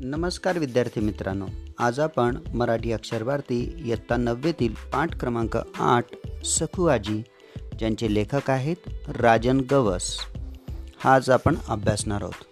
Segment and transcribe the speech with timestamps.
[0.00, 1.46] नमस्कार विद्यार्थी मित्रांनो
[1.78, 6.04] आज आपण मराठी अक्षर भारती इयत्ता नववीतील पाठ क्रमांक आठ
[6.44, 7.22] सखू आजी
[7.78, 8.76] ज्यांचे लेखक आहेत
[9.08, 10.18] राजन गवस.
[10.98, 12.44] हा आज आपण अभ्यासणार आहोत.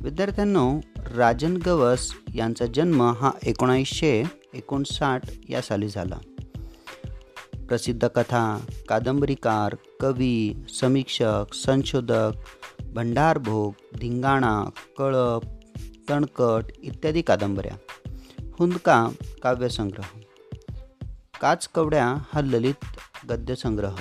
[0.00, 0.80] विद्यार्थ्यांनो
[1.16, 4.22] राजन गवस यांचा जन्म हा एकोणावीसशे
[4.54, 6.16] एकोणसाठ या साली झाला.
[7.68, 12.32] प्रसिद्ध कथा कादंबरीकार कवी समीक्षक संशोधक
[12.92, 14.64] भंडारभोग धिंगाणा
[14.98, 15.40] कळप
[16.12, 17.76] तणकट इत्यादी कादंबऱ्या.
[18.58, 19.08] हुंदका
[19.42, 20.20] काव्यसंग्रह.
[21.40, 22.84] काचकवड्या हा ललित
[23.28, 23.94] गद्यसंग्रह.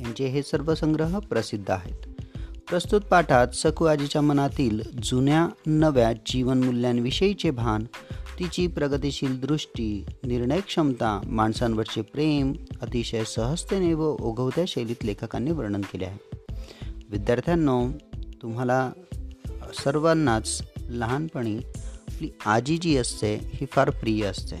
[0.00, 2.28] यांचे हे सर्व संग्रह प्रसिद्ध आहेत.
[2.68, 7.84] प्रस्तुत पाठात सकू आजीच्या मनातील जुन्या नव्या जीवनमूल्यांविषयीचे भान
[8.38, 16.04] तिची प्रगतिशील दृष्टी निर्णय क्षमता माणसांवरचे प्रेम अतिशय सहजतेने व ओघवत्या शैलीत लेखकांनी वर्णन केले
[16.04, 16.18] आहे.
[17.10, 17.88] विद्यार्थ्यांनो
[18.42, 18.90] तुम्हाला
[19.84, 24.56] सर्वांनाच लहानपणी आपली आजी जी असते ही फार प्रिय असते.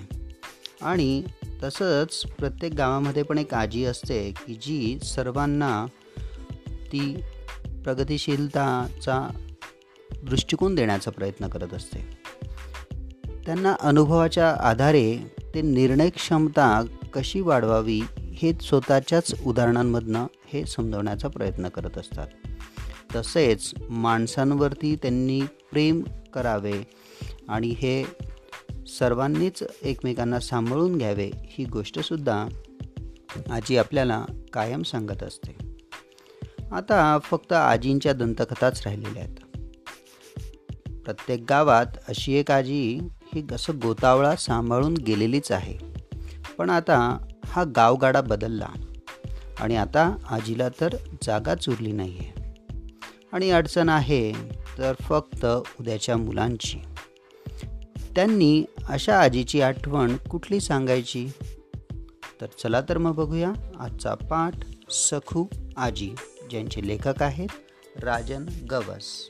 [0.82, 1.22] आणि
[1.62, 5.86] तसंच प्रत्येक गावामध्ये पण एक आजी असते की जी सर्वांना
[6.68, 7.20] ती
[7.84, 9.28] प्रगतिशीलताचा
[10.22, 12.18] दृष्टिकोन देण्याचा प्रयत्न करत असते.
[13.46, 15.18] त्यांना अनुभवाच्या आधारे
[15.54, 22.28] ते निर्णय क्षमता कशी वाढवावी हे स्वतःच्याच उदाहरणांमधनं हे समजवण्याचा प्रयत्न करत असतात.
[23.16, 26.02] तसेच माणसांवरती त्यांनी प्रेम
[26.34, 26.82] करावे
[27.48, 28.04] आणि हे
[28.98, 32.48] सर्वांनीच एकमेकांना सांभाळून घ्यावे ही गोष्टसुद्धा
[33.50, 35.56] आजी आपल्याला कायम सांगत असते.
[36.72, 39.36] आता फक्त आजींच्या दंतकथाच राहिलेल्या आहेत.
[41.04, 42.98] प्रत्येक गावात अशी एक आजी
[43.34, 45.78] ही कसं गोतावळा सांभाळून गेलेलीच आहे.
[46.58, 48.68] पण आता हा गावगाडा बदलला
[49.60, 52.37] आणि आता आजीला तर जागाच उरली नाही आहे
[53.32, 54.32] आणि अडचण आहे
[54.78, 55.46] तर फक्त
[55.80, 56.78] उद्याच्या मुलांची.
[58.16, 61.28] त्यांनी अशा आजीची आठवण कुठली सांगायची?
[62.40, 64.54] तर चला तर मग बघूया आजचा पाठ
[64.90, 65.46] सखू
[65.76, 66.14] आजी
[66.50, 67.48] ज्यांचे लेखक आहेत
[68.02, 69.28] राजन गवस.